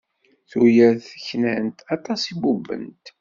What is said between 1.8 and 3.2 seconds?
Aṭas i bubbent.